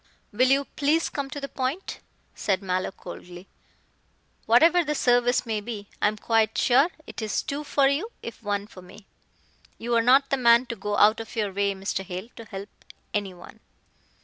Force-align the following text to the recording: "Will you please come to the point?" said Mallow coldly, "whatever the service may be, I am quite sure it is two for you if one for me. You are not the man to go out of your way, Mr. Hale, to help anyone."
"Will 0.31 0.49
you 0.49 0.65
please 0.65 1.09
come 1.09 1.29
to 1.29 1.39
the 1.39 1.47
point?" 1.47 1.99
said 2.33 2.63
Mallow 2.63 2.91
coldly, 2.91 3.47
"whatever 4.47 4.83
the 4.83 4.95
service 4.95 5.45
may 5.45 5.61
be, 5.61 5.89
I 6.01 6.07
am 6.07 6.17
quite 6.17 6.57
sure 6.57 6.89
it 7.05 7.21
is 7.21 7.43
two 7.43 7.63
for 7.63 7.87
you 7.87 8.11
if 8.23 8.41
one 8.41 8.65
for 8.65 8.81
me. 8.81 9.05
You 9.77 9.93
are 9.93 10.01
not 10.01 10.31
the 10.31 10.37
man 10.37 10.65
to 10.65 10.75
go 10.75 10.97
out 10.97 11.19
of 11.19 11.35
your 11.35 11.53
way, 11.53 11.75
Mr. 11.75 12.03
Hale, 12.03 12.29
to 12.35 12.45
help 12.45 12.69
anyone." 13.13 13.59